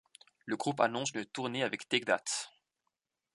[0.47, 2.25] Le groupe annonce une tournée avec Take That.